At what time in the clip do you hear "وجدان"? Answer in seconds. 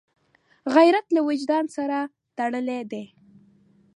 1.27-1.65